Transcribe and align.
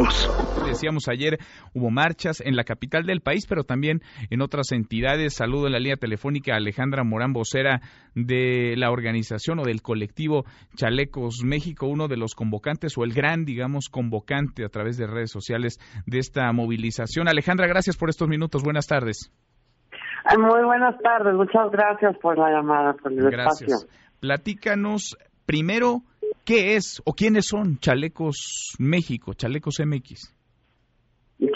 nosotros. 0.00 0.66
Decíamos 0.66 1.08
ayer, 1.08 1.38
hubo 1.74 1.90
marchas 1.90 2.40
en 2.40 2.56
la 2.56 2.64
capital 2.64 3.04
del 3.04 3.20
país, 3.20 3.46
pero 3.48 3.64
también 3.64 4.00
en 4.30 4.40
otras 4.40 4.72
entidades. 4.72 5.34
Saludo 5.34 5.66
en 5.66 5.72
la 5.72 5.78
línea 5.78 5.96
telefónica 5.96 6.54
a 6.54 6.56
Alejandra 6.56 7.04
Morán, 7.04 7.32
vocera 7.32 7.80
de 8.14 8.74
la 8.76 8.90
organización 8.90 9.58
o 9.60 9.64
del 9.64 9.82
colectivo 9.82 10.44
Chalecos 10.74 11.42
México, 11.44 11.86
uno 11.86 12.08
de 12.08 12.16
los 12.16 12.34
convocantes 12.34 12.96
o 12.98 13.04
el 13.04 13.12
gran, 13.12 13.44
digamos, 13.44 13.88
convocante 13.88 14.64
a 14.64 14.68
través 14.68 14.96
de 14.96 15.06
redes 15.06 15.30
sociales 15.30 15.78
de 16.06 16.18
esta 16.18 16.50
movilización. 16.52 17.28
Alejandra, 17.28 17.66
gracias 17.66 17.96
por 17.96 18.10
estos 18.10 18.28
minutos. 18.28 18.62
Buenas 18.62 18.86
tardes. 18.86 19.32
Muy 20.38 20.64
buenas 20.64 20.98
tardes. 21.02 21.34
Muchas 21.34 21.70
gracias 21.70 22.16
por 22.18 22.38
la 22.38 22.50
llamada, 22.50 22.94
por 22.94 23.12
el 23.12 23.30
gracias. 23.30 23.86
Platícanos 24.20 25.18
primero 25.44 26.02
¿Qué 26.44 26.76
es 26.76 27.00
o 27.06 27.14
quiénes 27.14 27.46
son 27.46 27.78
Chalecos 27.78 28.76
México, 28.78 29.32
Chalecos 29.32 29.80
MX? 29.80 30.34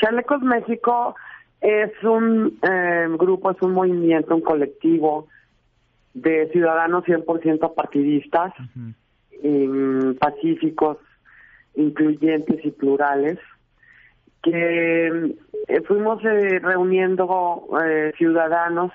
Chalecos 0.01 0.41
México 0.41 1.15
es 1.61 1.93
un 2.03 2.59
eh, 2.63 3.07
grupo, 3.19 3.51
es 3.51 3.61
un 3.61 3.73
movimiento, 3.73 4.35
un 4.35 4.41
colectivo 4.41 5.29
de 6.15 6.49
ciudadanos 6.53 7.05
100% 7.05 7.75
partidistas, 7.75 8.55
pacíficos, 10.19 10.97
incluyentes 11.75 12.65
y 12.65 12.71
plurales, 12.71 13.39
que 14.43 15.35
eh, 15.69 15.81
fuimos 15.87 16.25
eh, 16.25 16.61
reuniendo 16.61 17.69
ciudadanos 18.17 18.93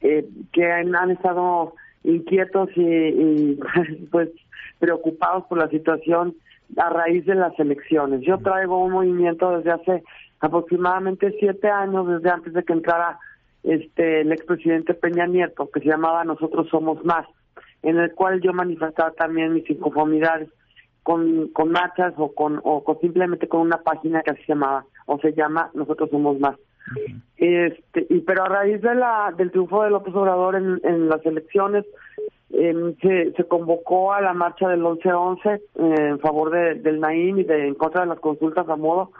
que 0.00 0.72
han, 0.72 1.10
estado 1.12 1.74
inquietos 2.02 2.70
y 2.74 3.58
pues 4.10 4.30
preocupados 4.78 5.44
por 5.46 5.58
la 5.58 5.68
situación 5.68 6.34
a 6.76 6.90
raíz 6.90 7.24
de 7.26 7.34
las 7.34 7.58
elecciones. 7.58 8.20
Yo 8.22 8.38
traigo 8.38 8.82
un 8.84 8.92
movimiento 8.92 9.56
desde 9.56 9.72
hace 9.72 10.02
aproximadamente 10.40 11.34
siete 11.38 11.68
años, 11.68 12.06
desde 12.08 12.30
antes 12.30 12.52
de 12.52 12.62
que 12.62 12.72
entrara 12.72 13.18
este 13.62 14.20
el 14.20 14.32
expresidente 14.32 14.94
Peña 14.94 15.26
Nieto, 15.26 15.70
que 15.70 15.80
se 15.80 15.88
llamaba 15.88 16.24
Nosotros 16.24 16.68
Somos 16.68 17.04
Más, 17.04 17.26
en 17.82 17.98
el 17.98 18.14
cual 18.14 18.40
yo 18.40 18.52
manifestaba 18.52 19.10
también 19.12 19.54
mis 19.54 19.68
inconformidades 19.68 20.48
con, 21.02 21.48
con 21.48 21.70
marchas 21.70 22.14
o 22.16 22.32
con 22.34 22.60
o 22.62 22.98
simplemente 23.00 23.48
con 23.48 23.62
una 23.62 23.78
página 23.78 24.22
que 24.22 24.32
así 24.32 24.42
se 24.42 24.52
llamaba 24.52 24.84
o 25.06 25.18
se 25.18 25.32
llama 25.32 25.70
Nosotros 25.74 26.10
Somos 26.10 26.38
Más. 26.38 26.56
Este, 27.36 28.06
y 28.08 28.20
pero 28.20 28.44
a 28.44 28.48
raíz 28.48 28.80
de 28.80 28.94
la 28.94 29.32
del 29.36 29.50
triunfo 29.50 29.82
de 29.82 29.90
López 29.90 30.14
Obrador 30.14 30.56
en, 30.56 30.80
en 30.84 31.08
las 31.08 31.24
elecciones 31.26 31.84
eh, 32.50 33.32
se, 33.36 33.44
convocó 33.44 34.12
a 34.12 34.20
la 34.20 34.32
marcha 34.32 34.68
del 34.68 34.82
11-11 34.82 35.56
eh, 35.56 35.60
en 35.76 36.18
favor 36.18 36.50
de, 36.50 36.76
del 36.76 37.00
Naim 37.00 37.38
y 37.38 37.44
de, 37.44 37.68
en 37.68 37.74
contra 37.74 38.02
de 38.02 38.08
las 38.08 38.20
consultas 38.20 38.68
a 38.68 38.76
modo 38.76 39.12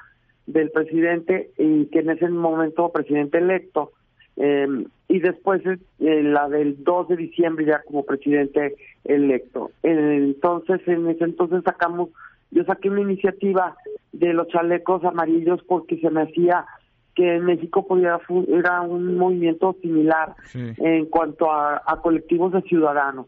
del 0.46 0.70
presidente 0.70 1.50
y 1.58 1.86
que 1.86 1.98
en 2.00 2.10
ese 2.10 2.28
momento 2.28 2.90
presidente 2.90 3.38
electo 3.38 3.92
eh, 4.36 4.66
y 5.08 5.18
después 5.20 5.62
eh, 5.66 5.78
la 5.98 6.48
del 6.48 6.82
2 6.84 7.08
de 7.08 7.16
diciembre 7.16 7.66
ya 7.66 7.82
como 7.82 8.04
presidente 8.04 8.76
electo. 9.04 9.70
entonces, 9.82 10.80
en 10.86 11.08
ese 11.08 11.24
entonces 11.24 11.62
sacamos, 11.64 12.10
yo 12.50 12.64
saqué 12.64 12.88
una 12.88 13.00
iniciativa 13.00 13.76
de 14.12 14.32
los 14.32 14.48
chalecos 14.48 15.04
amarillos 15.04 15.62
porque 15.64 15.98
se 15.98 16.10
me 16.10 16.22
hacía 16.22 16.64
que 17.18 17.34
en 17.34 17.46
México 17.46 17.84
podía 17.84 18.20
era 18.46 18.80
un 18.82 19.16
movimiento 19.16 19.74
similar 19.82 20.36
en 20.54 21.06
cuanto 21.06 21.50
a, 21.50 22.00
colectivos 22.00 22.52
de 22.52 22.62
ciudadanos. 22.62 23.26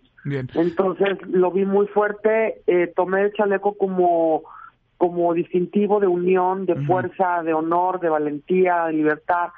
Entonces 0.54 1.18
lo 1.26 1.50
vi 1.50 1.64
muy 1.64 1.88
fuerte, 1.88 2.62
eh, 2.68 2.92
tomé 2.94 3.22
el 3.22 3.32
chaleco 3.32 3.76
como 3.76 4.42
como 4.96 5.32
distintivo 5.32 5.98
de 5.98 6.06
unión, 6.06 6.66
de 6.66 6.76
fuerza, 6.84 7.42
de 7.42 7.54
honor, 7.54 8.00
de 8.00 8.10
valentía, 8.10 8.84
de 8.84 8.92
libertad 8.92 9.48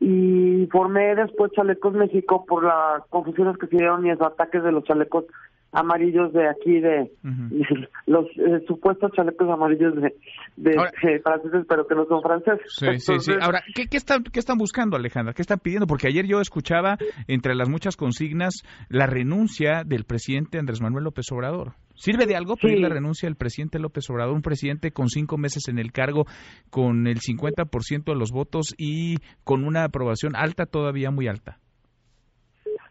y 0.00 0.66
formé 0.72 1.14
después 1.14 1.52
Chalecos 1.52 1.92
México 1.92 2.46
por 2.46 2.64
las 2.64 3.04
confusiones 3.10 3.58
que 3.58 3.66
se 3.66 3.76
dieron 3.76 4.06
y 4.06 4.10
los 4.10 4.22
ataques 4.22 4.62
de 4.64 4.72
los 4.72 4.84
chalecos 4.84 5.26
amarillos 5.72 6.32
de 6.32 6.48
aquí 6.48 6.80
de, 6.80 7.10
los 8.06 8.26
eh, 8.36 8.64
supuestos 8.66 9.12
chalecos 9.12 9.48
amarillos 9.50 9.94
de, 9.96 10.14
de, 10.56 11.20
franceses 11.22 11.66
pero 11.68 11.86
que 11.86 11.94
no 11.94 12.06
son 12.06 12.22
franceses. 12.22 12.66
Sí, 12.68 12.98
sí, 12.98 13.18
sí. 13.18 13.32
ahora 13.40 13.62
¿qué, 13.74 13.86
qué 13.86 13.96
están 13.96 14.22
qué 14.24 14.38
están 14.38 14.56
buscando 14.56 14.96
Alejandra 14.96 15.34
qué 15.34 15.42
están 15.42 15.58
pidiendo 15.58 15.86
porque 15.86 16.08
ayer 16.08 16.26
yo 16.26 16.40
escuchaba 16.40 16.96
entre 17.26 17.54
las 17.54 17.68
muchas 17.68 17.96
consignas 17.96 18.62
la 18.88 19.06
renuncia 19.06 19.82
del 19.84 20.04
presidente 20.04 20.58
Andrés 20.58 20.80
Manuel 20.80 21.04
López 21.04 21.26
Obrador. 21.32 21.72
¿Sirve 21.94 22.26
de 22.26 22.36
algo 22.36 22.54
pedir 22.56 22.78
la 22.78 22.88
renuncia 22.88 23.28
del 23.28 23.34
presidente 23.34 23.80
López 23.80 24.08
Obrador, 24.08 24.34
un 24.34 24.42
presidente 24.42 24.92
con 24.92 25.08
cinco 25.08 25.36
meses 25.36 25.68
en 25.68 25.78
el 25.78 25.90
cargo, 25.90 26.26
con 26.70 27.08
el 27.08 27.18
50% 27.18 28.04
de 28.04 28.14
los 28.14 28.30
votos 28.30 28.74
y 28.78 29.16
con 29.42 29.64
una 29.64 29.84
aprobación 29.84 30.36
alta, 30.36 30.66
todavía 30.66 31.10
muy 31.10 31.26
alta? 31.26 31.58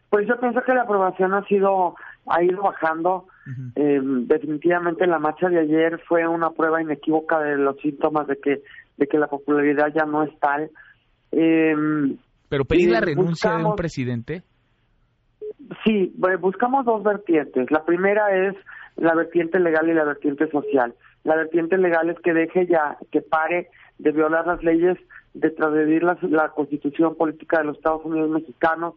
Pues 0.09 0.27
yo 0.27 0.37
pienso 0.39 0.61
que 0.65 0.73
la 0.73 0.83
aprobación 0.83 1.33
ha 1.33 1.43
sido 1.45 1.95
ha 2.29 2.43
ido 2.43 2.61
bajando. 2.61 3.27
eh, 3.75 3.99
definitivamente 4.03 5.07
la 5.07 5.19
marcha 5.19 5.49
de 5.49 5.59
ayer 5.59 5.99
fue 6.07 6.27
una 6.27 6.49
prueba 6.51 6.81
inequívoca 6.81 7.39
de 7.39 7.57
los 7.57 7.77
síntomas 7.79 8.27
de 8.27 8.37
que 8.39 8.61
de 8.97 9.07
que 9.07 9.17
la 9.17 9.27
popularidad 9.27 9.93
ya 9.93 10.05
no 10.05 10.23
es 10.23 10.37
tal. 10.39 10.69
Eh, 11.31 11.75
Pero 12.49 12.65
pedir 12.65 12.91
la 12.91 13.01
renuncia 13.01 13.51
de 13.55 13.63
un 13.63 13.75
presidente. 13.75 14.43
Sí, 15.83 16.13
buscamos 16.39 16.85
dos 16.85 17.03
vertientes. 17.03 17.69
La 17.71 17.85
primera 17.85 18.47
es 18.47 18.55
la 18.95 19.13
vertiente 19.13 19.59
legal 19.59 19.89
y 19.89 19.93
la 19.93 20.03
vertiente 20.03 20.49
social. 20.49 20.93
La 21.23 21.35
vertiente 21.35 21.77
legal 21.77 22.09
es 22.09 22.19
que 22.19 22.33
deje 22.33 22.65
ya, 22.67 22.97
que 23.11 23.21
pare 23.21 23.69
de 23.99 24.11
violar 24.11 24.47
las 24.47 24.63
leyes, 24.63 24.97
de 25.33 25.49
transgredir 25.51 26.03
la, 26.03 26.17
la 26.21 26.49
constitución 26.49 27.15
política 27.15 27.59
de 27.59 27.65
los 27.65 27.77
Estados 27.77 28.05
Unidos 28.05 28.29
mexicanos, 28.29 28.95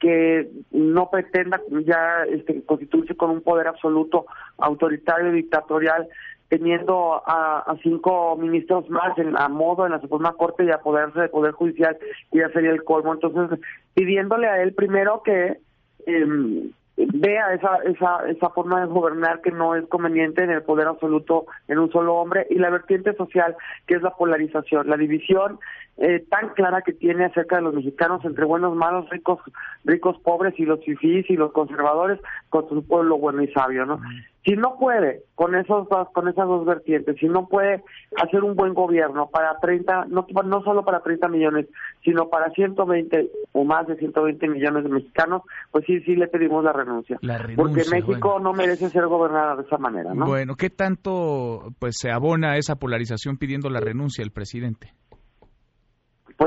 que 0.00 0.48
no 0.70 1.10
pretenda 1.10 1.60
ya 1.84 2.24
este, 2.28 2.62
constituirse 2.64 3.16
con 3.16 3.30
un 3.30 3.42
poder 3.42 3.68
absoluto 3.68 4.26
autoritario 4.58 5.32
dictatorial 5.32 6.08
teniendo 6.48 7.22
a, 7.26 7.76
cinco 7.82 8.36
ministros 8.36 8.88
más 8.88 9.16
en, 9.18 9.36
a 9.36 9.48
modo 9.48 9.84
en 9.84 9.92
la 9.92 10.00
Suprema 10.00 10.32
Corte 10.32 10.64
y 10.64 10.70
a 10.70 10.78
poderse 10.78 11.20
de 11.20 11.28
Poder 11.28 11.52
Judicial, 11.52 11.98
y 12.32 12.38
ya 12.38 12.48
sería 12.50 12.70
el 12.70 12.84
colmo. 12.84 13.12
Entonces, 13.12 13.60
pidiéndole 13.94 14.46
a 14.46 14.62
él 14.62 14.72
primero 14.72 15.22
que 15.22 15.58
eh, 16.06 16.70
vea 16.96 17.54
esa, 17.54 17.76
esa, 17.84 18.28
esa 18.28 18.50
forma 18.50 18.80
de 18.80 18.86
gobernar 18.86 19.40
que 19.40 19.52
no 19.52 19.74
es 19.74 19.86
conveniente 19.88 20.42
en 20.42 20.50
el 20.50 20.62
poder 20.62 20.88
absoluto 20.88 21.46
en 21.68 21.78
un 21.78 21.92
solo 21.92 22.14
hombre 22.14 22.46
y 22.50 22.56
la 22.56 22.70
vertiente 22.70 23.14
social 23.14 23.54
que 23.86 23.94
es 23.94 24.02
la 24.02 24.16
polarización, 24.16 24.88
la 24.88 24.96
división 24.96 25.60
eh, 26.00 26.24
tan 26.30 26.50
clara 26.50 26.82
que 26.82 26.92
tiene 26.92 27.24
acerca 27.24 27.56
de 27.56 27.62
los 27.62 27.74
mexicanos 27.74 28.24
entre 28.24 28.44
buenos, 28.44 28.76
malos, 28.76 29.10
ricos, 29.10 29.40
ricos, 29.84 30.16
pobres 30.20 30.54
y 30.56 30.64
los 30.64 30.84
fifís 30.84 31.28
y 31.28 31.34
los 31.34 31.50
conservadores 31.50 32.20
con 32.50 32.68
su 32.68 32.86
pueblo 32.86 33.18
bueno 33.18 33.42
y 33.42 33.48
sabio, 33.48 33.84
¿no? 33.84 34.00
Si 34.44 34.54
no 34.54 34.78
puede 34.78 35.24
con 35.34 35.56
esos 35.56 35.88
dos, 35.88 36.08
con 36.14 36.28
esas 36.28 36.46
dos 36.46 36.64
vertientes, 36.64 37.16
si 37.18 37.26
no 37.26 37.48
puede 37.48 37.82
hacer 38.16 38.44
un 38.44 38.54
buen 38.54 38.74
gobierno 38.74 39.28
para 39.28 39.58
30, 39.58 40.06
no, 40.08 40.24
no 40.44 40.62
solo 40.62 40.84
para 40.84 41.00
30 41.00 41.28
millones, 41.28 41.66
sino 42.04 42.28
para 42.28 42.50
120 42.50 43.30
o 43.52 43.64
más 43.64 43.88
de 43.88 43.96
120 43.96 44.48
millones 44.48 44.84
de 44.84 44.90
mexicanos, 44.90 45.42
pues 45.72 45.84
sí, 45.84 46.00
sí 46.02 46.14
le 46.14 46.28
pedimos 46.28 46.62
la 46.62 46.72
renuncia. 46.72 47.18
porque 47.56 47.82
México 47.90 48.38
no 48.38 48.52
merece 48.52 48.88
ser 48.88 49.06
gobernada 49.06 49.56
de 49.56 49.62
esa 49.64 49.78
manera, 49.78 50.14
¿no? 50.14 50.26
Bueno, 50.26 50.54
¿qué 50.54 50.70
tanto 50.70 51.72
pues 51.80 51.96
se 51.98 52.12
abona 52.12 52.56
esa 52.56 52.76
polarización 52.76 53.36
pidiendo 53.36 53.68
la 53.68 53.80
renuncia 53.80 54.22
del 54.22 54.30
presidente? 54.30 54.92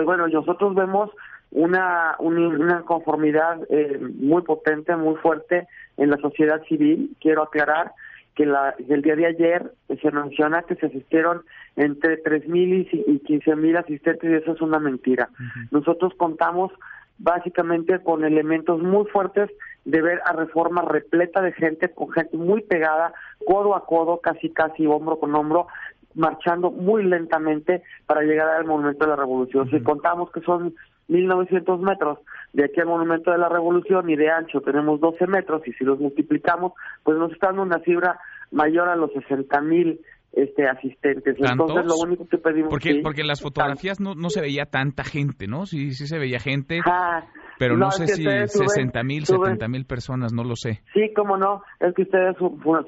Pues 0.02 0.18
bueno, 0.18 0.28
nosotros 0.28 0.74
vemos 0.74 1.12
una, 1.52 2.16
una 2.18 2.82
conformidad 2.82 3.60
eh, 3.70 4.00
muy 4.00 4.42
potente, 4.42 4.96
muy 4.96 5.14
fuerte 5.18 5.68
en 5.98 6.10
la 6.10 6.18
sociedad 6.18 6.64
civil. 6.64 7.16
Quiero 7.22 7.44
aclarar 7.44 7.92
que 8.34 8.48
la, 8.48 8.74
el 8.90 9.04
día 9.04 9.16
de 9.16 9.28
ayer 9.28 9.72
se 10.02 10.10
menciona 10.10 10.64
que 10.64 10.74
se 10.78 10.88
asistieron 10.88 11.44
entre 11.76 12.24
3.000 12.24 12.88
y 12.92 13.20
15.000 13.20 13.78
asistentes 13.78 14.28
y 14.28 14.34
eso 14.34 14.54
es 14.54 14.62
una 14.62 14.80
mentira. 14.80 15.30
Nosotros 15.70 16.14
contamos 16.18 16.72
básicamente 17.20 18.00
con 18.00 18.24
elementos 18.24 18.82
muy 18.82 19.06
fuertes 19.06 19.52
de 19.86 20.02
ver 20.02 20.20
a 20.26 20.34
reforma 20.34 20.82
repleta 20.82 21.42
de 21.42 21.52
gente, 21.52 21.90
con 21.90 22.12
gente 22.12 22.38
muy 22.38 22.62
pegada, 22.64 23.14
codo 23.46 23.76
a 23.76 23.86
codo, 23.86 24.20
casi 24.20 24.50
casi 24.50 24.88
hombro 24.88 25.20
con 25.20 25.36
hombro, 25.36 25.68
marchando 26.16 26.72
muy 26.72 27.04
lentamente 27.04 27.84
para 28.06 28.22
llegar 28.22 28.50
al 28.50 28.66
Monumento 28.66 29.06
de 29.06 29.12
la 29.12 29.16
Revolución. 29.16 29.70
Si 29.70 29.82
contamos 29.82 30.32
que 30.32 30.42
son 30.42 30.74
1.900 31.10 31.80
metros 31.80 32.20
de 32.54 32.66
aquí 32.66 32.80
al 32.80 32.88
Monumento 32.88 33.32
de 33.32 33.38
la 33.38 33.50
Revolución 33.50 34.10
y 34.10 34.16
de 34.16 34.30
ancho 34.30 34.62
tenemos 34.62 35.00
12 35.00 35.28
metros 35.28 35.62
y 35.68 35.74
si 35.74 35.84
los 35.84 36.00
multiplicamos, 36.00 36.74
pues 37.04 37.18
nos 37.18 37.32
está 37.32 37.48
dando 37.48 37.64
una 37.64 37.80
cifra 37.80 38.20
mayor 38.52 38.90
a 38.90 38.96
los 38.96 39.12
60.000 39.12 40.00
este 40.34 40.68
asistentes. 40.68 41.36
Entonces 41.40 41.86
lo 41.86 41.98
único 41.98 42.28
que 42.28 42.38
pedimos 42.38 42.70
porque 42.70 43.02
porque 43.04 43.22
en 43.22 43.28
las 43.28 43.42
fotografías 43.42 44.00
no, 44.00 44.16
no 44.16 44.30
se 44.30 44.40
veía 44.40 44.66
tanta 44.66 45.04
gente, 45.04 45.48
¿no? 45.48 45.66
Sí 45.66 45.94
sí 45.94 46.08
se 46.08 46.18
veía 46.20 46.40
gente. 46.40 46.80
Ah, 46.86 47.24
pero 47.62 47.78
no, 47.78 47.92
sé 47.92 48.08
si 48.08 48.24
60 48.24 49.04
mil, 49.04 49.24
70 49.24 49.68
mil 49.68 49.86
personas, 49.86 50.34
no 50.34 50.44
lo 50.44 50.56
sé. 50.56 50.82
Sí, 50.96 51.14
cómo 51.16 51.38
no, 51.38 51.62
es 51.80 51.94
que 51.94 52.02
ustedes, 52.02 52.36
bueno, 52.40 52.84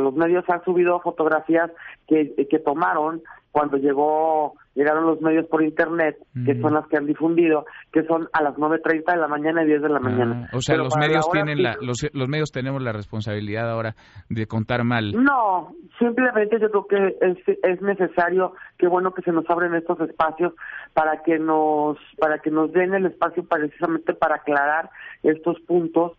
los 0.00 0.14
medios 0.14 0.44
han 0.48 0.64
subido 0.64 0.98
fotografías 0.98 1.70
que, 2.08 2.34
que 2.50 2.58
tomaron 2.58 3.22
cuando 3.52 3.76
llegó 3.76 4.54
llegaron 4.78 5.06
los 5.06 5.20
medios 5.20 5.44
por 5.46 5.64
internet, 5.64 6.16
que 6.46 6.60
son 6.60 6.74
las 6.74 6.86
que 6.86 6.96
han 6.96 7.06
difundido, 7.06 7.66
que 7.92 8.04
son 8.04 8.28
a 8.32 8.44
las 8.44 8.54
9.30 8.54 9.12
de 9.12 9.18
la 9.18 9.26
mañana 9.26 9.64
y 9.64 9.66
10 9.66 9.82
de 9.82 9.88
la 9.88 9.98
mañana. 9.98 10.48
Ah, 10.52 10.56
o 10.56 10.60
sea, 10.60 10.76
los 10.76 10.96
medios 10.96 11.28
tienen 11.32 11.64
la, 11.64 11.76
los, 11.80 12.06
los, 12.12 12.28
medios 12.28 12.52
tenemos 12.52 12.80
la 12.80 12.92
responsabilidad 12.92 13.68
ahora 13.68 13.96
de 14.28 14.46
contar 14.46 14.84
mal. 14.84 15.12
No, 15.20 15.72
simplemente 15.98 16.60
yo 16.60 16.70
creo 16.70 16.86
que 16.86 17.16
es, 17.20 17.58
es 17.64 17.82
necesario, 17.82 18.52
qué 18.78 18.86
bueno 18.86 19.12
que 19.12 19.22
se 19.22 19.32
nos 19.32 19.50
abren 19.50 19.74
estos 19.74 19.98
espacios 20.00 20.52
para 20.94 21.24
que 21.24 21.40
nos 21.40 21.98
para 22.16 22.38
que 22.38 22.52
nos 22.52 22.70
den 22.72 22.94
el 22.94 23.06
espacio 23.06 23.44
precisamente 23.44 24.14
para 24.14 24.36
aclarar 24.36 24.90
estos 25.24 25.58
puntos, 25.62 26.12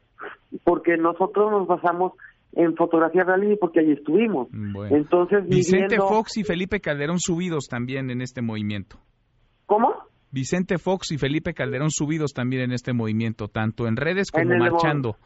porque 0.65 0.97
nosotros 0.97 1.49
nos 1.49 1.65
basamos 1.65 2.11
en 2.53 2.75
fotografía 2.75 3.23
real 3.23 3.57
porque 3.59 3.79
allí 3.79 3.91
estuvimos. 3.91 4.47
Entonces, 4.89 5.47
Vicente 5.47 5.97
Fox 5.97 6.37
y 6.37 6.43
Felipe 6.43 6.79
Calderón 6.79 7.19
subidos 7.19 7.67
también 7.67 8.09
en 8.09 8.21
este 8.21 8.41
movimiento. 8.41 8.97
¿Cómo? 9.65 9.93
Vicente 10.31 10.77
Fox 10.77 11.11
y 11.11 11.17
Felipe 11.17 11.53
Calderón 11.53 11.89
subidos 11.89 12.33
también 12.33 12.63
en 12.63 12.71
este 12.71 12.93
movimiento, 12.93 13.47
tanto 13.47 13.87
en 13.87 13.95
redes 13.95 14.31
como 14.31 14.45
marchando. 14.55 15.17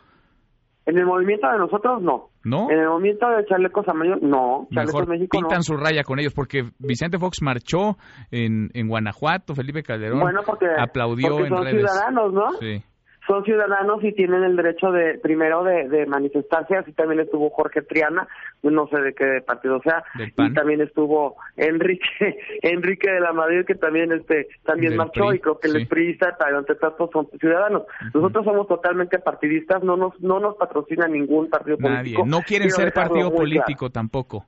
En 0.86 0.98
el 0.98 1.06
movimiento 1.06 1.48
de 1.50 1.58
nosotros, 1.60 2.02
no. 2.02 2.30
¿No? 2.44 2.70
En 2.70 2.80
el 2.80 2.90
movimiento 2.90 3.25
de 3.30 3.46
Chalecos 3.46 3.88
Amarillos, 3.88 4.22
no. 4.22 4.68
Chalecos 4.74 5.08
México, 5.08 5.38
pintan 5.38 5.64
su 5.64 5.78
raya 5.78 6.04
con 6.04 6.20
ellos, 6.20 6.34
porque 6.34 6.72
Vicente 6.78 7.18
Fox 7.20 7.42
marchó 7.42 7.98
en, 8.31 8.70
en 8.74 8.88
Guanajuato, 8.90 9.56
Felipe 9.56 9.81
Calderón 9.81 10.20
bueno, 10.20 10.42
porque, 10.46 10.66
aplaudió 10.78 11.38
porque 11.38 11.50
son 11.50 11.68
ciudadanos, 11.68 12.34
¿no? 12.34 12.52
Sí 12.60 12.84
son 13.28 13.44
ciudadanos 13.44 14.04
y 14.04 14.12
tienen 14.14 14.44
el 14.44 14.56
derecho 14.56 14.92
de 14.92 15.18
primero 15.20 15.64
de, 15.64 15.88
de, 15.88 16.06
manifestarse 16.06 16.75
así 16.75 16.92
también 16.94 17.22
estuvo 17.22 17.50
Jorge 17.50 17.81
Triana 17.81 18.28
no 18.62 18.88
sé 18.88 19.00
de 19.00 19.14
qué 19.14 19.42
partido 19.46 19.81
sea 19.81 20.04
y 20.20 20.54
también 20.54 20.81
estuvo 20.81 21.36
Enrique 21.58 22.06
Enrique 22.62 23.12
de 23.12 23.20
la 23.20 23.34
Madrid 23.34 23.66
que 23.66 23.75
también 23.75 24.12
este 24.12 24.48
también 24.66 24.96
marchó 24.96 25.34
y 25.34 25.40
creo 25.40 25.60
que 25.60 25.70
el 25.70 25.88
PRIista 25.88 26.38
entre 26.58 26.75
tanto 26.75 27.10
son 27.12 27.28
ciudadanos. 27.40 27.84
Nosotros 28.14 28.46
somos 28.46 28.68
totalmente 28.68 29.20
partidistas 29.20 29.84
no 29.84 29.98
nos 29.98 30.20
no 30.22 30.40
nos 30.40 30.56
patrocina 30.56 31.08
ningún 31.08 31.50
partido 31.50 31.78
político 31.78 32.24
no 32.25 32.42
quieren 32.42 32.70
ser 32.70 32.94
partido 32.94 33.31
político 33.34 33.90
tampoco 33.90 34.46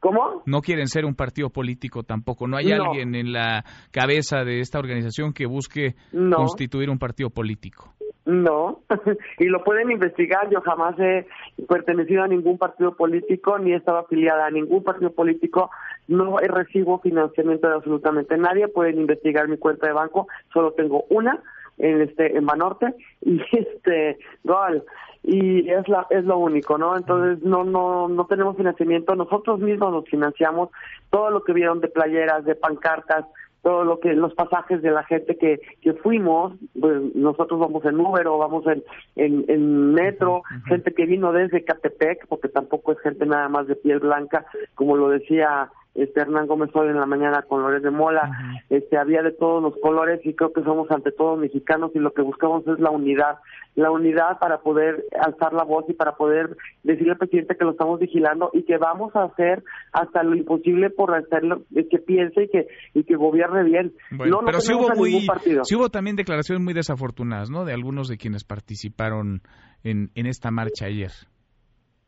¿Cómo? 0.00 0.42
No 0.46 0.60
quieren 0.60 0.86
ser 0.88 1.04
un 1.04 1.14
partido 1.14 1.50
político 1.50 2.02
tampoco. 2.02 2.46
No 2.46 2.56
hay 2.56 2.72
alguien 2.72 3.14
en 3.14 3.32
la 3.32 3.64
cabeza 3.90 4.44
de 4.44 4.60
esta 4.60 4.78
organización 4.78 5.32
que 5.32 5.46
busque 5.46 5.94
constituir 6.12 6.90
un 6.90 6.98
partido 6.98 7.30
político. 7.30 7.94
No, 8.26 8.80
y 9.38 9.44
lo 9.44 9.62
pueden 9.62 9.90
investigar. 9.90 10.50
Yo 10.50 10.60
jamás 10.60 10.98
he 10.98 11.26
pertenecido 11.68 12.24
a 12.24 12.28
ningún 12.28 12.58
partido 12.58 12.96
político 12.96 13.56
ni 13.58 13.72
he 13.72 13.76
estado 13.76 13.98
afiliada 13.98 14.46
a 14.46 14.50
ningún 14.50 14.82
partido 14.82 15.12
político. 15.12 15.70
No 16.08 16.36
recibo 16.38 16.98
financiamiento 16.98 17.68
de 17.68 17.74
absolutamente 17.74 18.36
nadie. 18.36 18.66
Pueden 18.66 18.98
investigar 18.98 19.48
mi 19.48 19.58
cuenta 19.58 19.86
de 19.86 19.92
banco. 19.92 20.26
Solo 20.52 20.72
tengo 20.72 21.04
una 21.08 21.40
en 21.78 22.02
este 22.02 22.36
en 22.36 22.46
Banorte 22.46 22.94
y 23.20 23.40
este 23.52 24.18
gol 24.42 24.82
y 25.26 25.68
es 25.68 25.88
la 25.88 26.06
es 26.10 26.24
lo 26.24 26.38
único 26.38 26.78
no 26.78 26.96
entonces 26.96 27.42
no 27.42 27.64
no 27.64 28.08
no 28.08 28.26
tenemos 28.26 28.56
financiamiento. 28.56 29.16
Nosotros 29.16 29.58
mismos 29.58 29.92
nos 29.92 30.04
financiamos 30.08 30.70
todo 31.10 31.30
lo 31.30 31.42
que 31.42 31.52
vieron 31.52 31.80
de 31.80 31.88
playeras 31.88 32.44
de 32.44 32.54
pancartas 32.54 33.26
todo 33.62 33.82
lo 33.82 33.98
que 33.98 34.14
los 34.14 34.32
pasajes 34.34 34.82
de 34.82 34.92
la 34.92 35.02
gente 35.02 35.36
que 35.36 35.60
que 35.82 35.94
fuimos. 35.94 36.52
Pues 36.80 37.14
nosotros 37.16 37.58
vamos 37.58 37.84
en 37.84 37.98
Uber 37.98 38.24
o 38.28 38.38
vamos 38.38 38.64
en 38.68 38.84
en, 39.16 39.44
en 39.48 39.92
metro. 39.94 40.42
Gente 40.68 40.94
que 40.94 41.06
vino 41.06 41.32
desde 41.32 41.64
Catepec 41.64 42.28
porque 42.28 42.48
tampoco 42.48 42.92
es 42.92 43.00
gente 43.00 43.26
nada 43.26 43.48
más 43.48 43.66
de 43.66 43.74
piel 43.74 43.98
blanca 43.98 44.46
como 44.76 44.96
lo 44.96 45.08
decía 45.08 45.70
este 45.96 46.20
Hernán 46.20 46.46
Gómez 46.46 46.70
hoy 46.74 46.88
en 46.88 47.00
la 47.00 47.06
mañana 47.06 47.42
con 47.42 47.62
Lores 47.62 47.82
de 47.82 47.90
Mola, 47.90 48.60
este 48.68 48.98
había 48.98 49.22
de 49.22 49.32
todos 49.32 49.62
los 49.62 49.74
colores 49.80 50.20
y 50.24 50.34
creo 50.34 50.52
que 50.52 50.62
somos 50.62 50.90
ante 50.90 51.10
todos 51.12 51.38
mexicanos 51.38 51.90
y 51.94 51.98
lo 51.98 52.12
que 52.12 52.22
buscamos 52.22 52.66
es 52.66 52.78
la 52.78 52.90
unidad, 52.90 53.38
la 53.74 53.90
unidad 53.90 54.38
para 54.38 54.58
poder 54.58 55.04
alzar 55.20 55.52
la 55.52 55.64
voz 55.64 55.84
y 55.88 55.94
para 55.94 56.16
poder 56.16 56.56
decirle 56.82 57.12
al 57.12 57.18
presidente 57.18 57.56
que 57.56 57.64
lo 57.64 57.72
estamos 57.72 57.98
vigilando 57.98 58.50
y 58.52 58.64
que 58.64 58.76
vamos 58.76 59.14
a 59.16 59.24
hacer 59.24 59.64
hasta 59.92 60.22
lo 60.22 60.36
imposible 60.36 60.90
por 60.90 61.14
hacerlo 61.14 61.62
que 61.72 61.98
piense 61.98 62.44
y 62.44 62.48
que 62.48 62.66
y 62.94 63.04
que 63.04 63.16
gobierne 63.16 63.64
bien. 63.64 63.92
no, 64.10 64.40
pero 64.44 64.60
sí 64.60 64.74
hubo 64.74 64.88
muy, 64.94 65.26
sí 65.62 65.74
hubo 65.74 65.88
también 65.88 66.16
declaraciones 66.16 66.62
muy 66.62 66.74
desafortunadas, 66.74 67.50
¿no? 67.50 67.64
De 67.64 67.72
algunos 67.72 68.08
de 68.08 68.16
quienes 68.16 68.44
participaron 68.44 69.42
en, 69.82 70.10
en 70.14 70.26
esta 70.26 70.50
marcha 70.50 70.86
ayer 70.86 71.12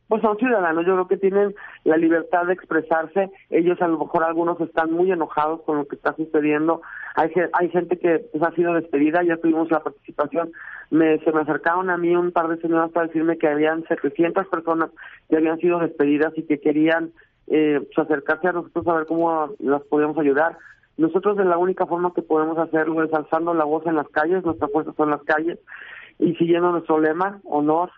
pues 0.09 0.23
son 0.23 0.39
ciudadanos, 0.39 0.87
yo 0.87 0.95
creo 0.95 1.09
que 1.09 1.19
tienen 1.19 1.55
la 1.85 1.97
libertad 1.97 2.47
de 2.47 2.55
expresarse, 2.55 3.31
ellos 3.51 3.81
a 3.83 3.89
lo 3.89 3.99
mejor 3.99 4.25
algunos 4.25 4.61
están 4.61 4.91
muy 4.91 5.13
enojados 5.13 5.61
con 5.63 5.77
lo 5.77 5.87
que 5.87 5.97
está 5.97 6.15
sucediendo, 6.15 6.81
hay, 7.15 7.31
hay 7.53 7.69
gente 7.69 7.99
que 7.99 8.25
pues, 8.33 8.43
ha 8.43 8.53
sido 8.53 8.73
despedida, 8.73 9.23
ya 9.23 9.37
tuvimos 9.37 9.71
la 9.71 9.81
participación, 9.81 10.53
me, 10.91 11.19
se 11.19 11.33
me 11.33 11.43
acercaron 11.43 11.91
a 11.91 11.99
mí 11.99 12.17
un 12.17 12.33
par 12.33 12.49
de 12.49 12.61
señoras 12.61 12.91
para 12.91 13.07
decirme 13.07 13.37
que 13.37 13.49
habían 13.49 13.85
700 13.87 14.47
personas 14.49 14.91
que 15.29 15.37
habían 15.37 15.59
sido 15.59 15.79
despedidas 15.79 16.33
y 16.37 16.45
que 16.45 16.59
querían 16.59 17.13
eh, 17.47 17.81
pues, 17.95 17.99
acercarse 17.99 18.49
a 18.49 18.53
nosotros 18.53 18.87
a 18.89 18.95
ver 18.95 19.07
cómo 19.07 19.51
las 19.59 19.83
podíamos 19.83 20.19
ayudar. 20.19 20.57
Nosotros 20.97 21.37
de 21.37 21.45
la 21.45 21.59
única 21.59 21.87
forma 21.87 22.13
que 22.15 22.23
podemos 22.23 22.59
hacerlo 22.59 23.03
es 23.05 23.13
alzando 23.13 23.55
la 23.55 23.65
voz 23.65 23.87
en 23.87 23.97
las 23.97 24.09
calles, 24.09 24.45
nuestras 24.45 24.71
fuerzas 24.73 24.95
son 24.97 25.11
las 25.11 25.23
calles, 25.23 25.59
y 26.19 26.35
siguiendo 26.35 26.73
nuestro 26.73 26.99
lema, 26.99 27.41
honor, 27.45 27.91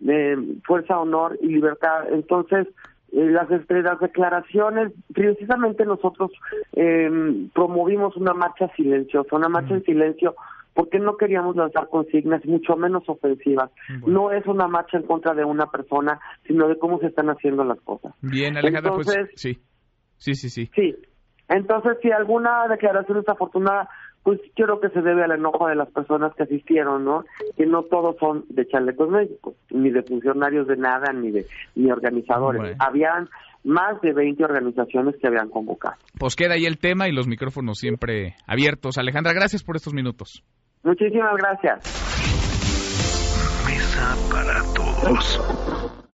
de 0.00 0.56
fuerza, 0.64 0.98
honor 0.98 1.38
y 1.40 1.48
libertad. 1.48 2.12
Entonces, 2.12 2.66
eh, 3.12 3.30
las, 3.30 3.50
este, 3.50 3.82
las 3.82 4.00
declaraciones, 4.00 4.92
precisamente 5.12 5.84
nosotros 5.84 6.30
eh, 6.74 7.48
promovimos 7.54 8.16
una 8.16 8.34
marcha 8.34 8.68
silenciosa, 8.76 9.36
una 9.36 9.48
marcha 9.48 9.74
en 9.74 9.84
silencio 9.84 10.34
porque 10.74 10.98
no 10.98 11.16
queríamos 11.16 11.56
lanzar 11.56 11.88
consignas, 11.88 12.44
mucho 12.46 12.76
menos 12.76 13.02
ofensivas. 13.08 13.70
No 14.06 14.30
es 14.30 14.46
una 14.46 14.68
marcha 14.68 14.98
en 14.98 15.02
contra 15.02 15.34
de 15.34 15.44
una 15.44 15.66
persona, 15.66 16.20
sino 16.46 16.68
de 16.68 16.78
cómo 16.78 16.98
se 17.00 17.08
están 17.08 17.28
haciendo 17.28 17.64
las 17.64 17.80
cosas. 17.80 18.14
Bien, 18.20 18.56
Alejandra, 18.56 18.92
pues 18.94 19.08
sí. 19.34 19.60
Sí, 20.16 20.34
sí, 20.34 20.48
sí. 20.48 20.70
Sí. 20.74 20.94
Entonces, 21.48 21.98
si 22.00 22.12
alguna 22.12 22.68
declaración 22.68 23.18
es 23.18 23.28
pues 24.22 24.40
creo 24.54 24.80
que 24.80 24.90
se 24.90 25.00
debe 25.00 25.24
al 25.24 25.32
enojo 25.32 25.66
de 25.68 25.76
las 25.76 25.90
personas 25.90 26.34
que 26.34 26.42
asistieron, 26.42 27.04
¿no? 27.04 27.24
Que 27.56 27.66
no 27.66 27.84
todos 27.84 28.16
son 28.18 28.44
de 28.48 28.66
chalecos 28.66 29.08
médicos, 29.08 29.54
ni 29.70 29.90
de 29.90 30.02
funcionarios 30.02 30.66
de 30.66 30.76
nada, 30.76 31.12
ni 31.12 31.30
de 31.30 31.46
ni 31.74 31.90
organizadores. 31.90 32.76
Habían 32.78 33.28
más 33.64 34.00
de 34.00 34.12
20 34.12 34.44
organizaciones 34.44 35.16
que 35.20 35.26
habían 35.26 35.48
convocado. 35.48 35.96
Pues 36.18 36.36
queda 36.36 36.54
ahí 36.54 36.66
el 36.66 36.78
tema 36.78 37.08
y 37.08 37.12
los 37.12 37.26
micrófonos 37.28 37.78
siempre 37.78 38.34
abiertos. 38.46 38.98
Alejandra, 38.98 39.32
gracias 39.32 39.62
por 39.62 39.76
estos 39.76 39.94
minutos. 39.94 40.42
Muchísimas 40.82 41.36
gracias. 41.36 41.78
Mesa 43.66 44.16
para 44.30 44.62
todos. 44.74 45.69